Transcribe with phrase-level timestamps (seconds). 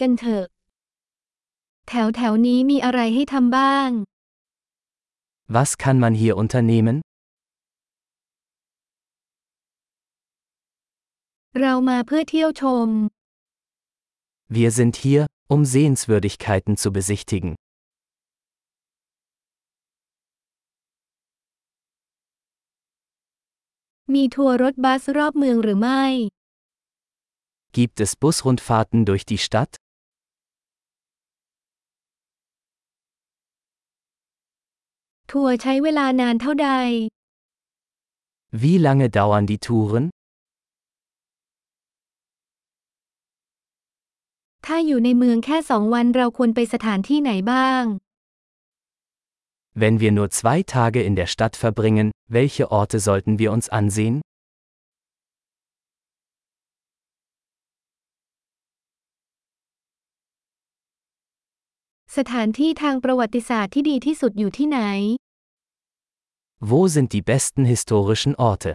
[0.00, 0.44] กันเถอะ
[1.88, 3.90] แถวแถวนี้มีอะไรให้ทำบ้าง
[5.54, 6.96] Was kann man hier unternehmen?
[11.60, 12.88] เรามาเพื่อเที่ยวชม
[14.56, 15.22] Wir sind hier,
[15.54, 17.50] um Sehenswürdigkeiten zu besichtigen.
[24.14, 26.04] มีทัวร์รถบัสรอบเมืองหรือไม่
[27.76, 29.76] Gibt es Busrundfahrten durch die Stadt?
[38.50, 40.08] Wie lange dauern die Touren?
[49.74, 54.22] Wenn wir nur zwei Tage in der Stadt verbringen, welche Orte sollten wir uns ansehen?
[62.16, 64.80] สถานที่ทางประวัติศาสตร์ที่ดีที่สุดอยู่ที่ไหน
[66.70, 68.70] Wo sind die besten historischen Orte?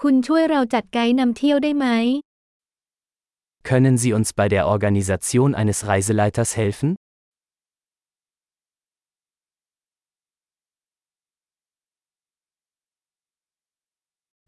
[0.00, 1.86] คุณช่วยเราจัดไกด์นำเที่ยวได้ไหม
[3.68, 6.90] Können Sie uns bei der Organisation eines Reiseleiters helfen?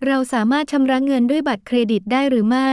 [0.06, 2.72] เราสามารถชำระเงินด้วยบัตรเครดิตได้หรือไม่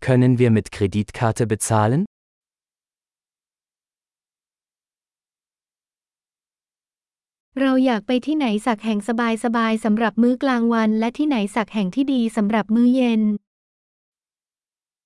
[0.00, 2.06] Können wir mit Kreditkarte bezahlen?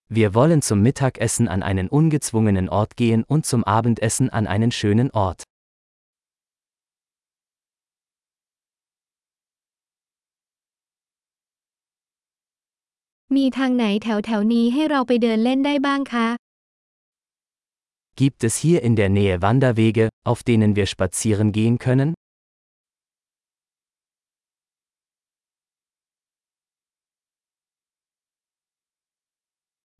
[0.09, 5.11] Wir wollen zum Mittagessen an einen ungezwungenen Ort gehen und zum Abendessen an einen schönen
[5.11, 5.42] Ort.
[13.35, 16.27] มีทางไหนแถวแถวๆนี้ให้เราไปเดินเล่นได้บ้างคะ
[18.19, 22.09] Gibt es hier in der Nähe Wanderwege, auf denen wir spazieren gehen können?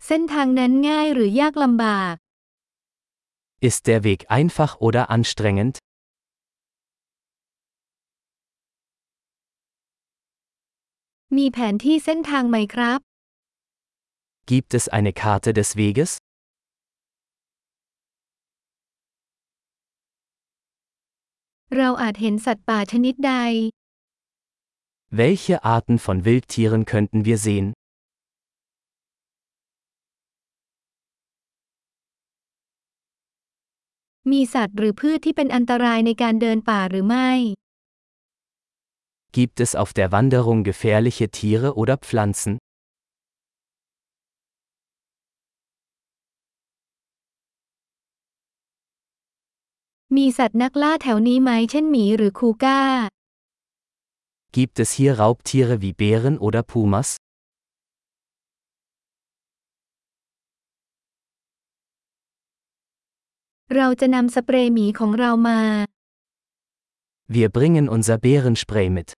[0.08, 2.16] เส้นทางนั้นง่ายหรือยากลำบาก
[3.70, 5.76] Ist der Weg einfach oder anstrengend?
[11.38, 13.00] มีแผนที่เส้นทางไหมครับ
[14.47, 16.19] Gibt es eine Karte des Weges?
[25.11, 27.73] Welche Arten von Wildtieren könnten wir sehen?
[39.33, 42.59] Gibt es auf der Wanderung gefährliche Tiere oder Pflanzen?
[50.18, 52.80] มีสัตว์นักล่าแถวนี้ไหมเช่นหมีหรือคูก้า
[54.56, 57.10] Gibt es hier Raubtiere wie Bären oder Pumas?
[63.76, 65.60] เราจะนำสเปรย์หมีของเรามา
[67.36, 69.10] Wir bringen unser Bärenspray mit.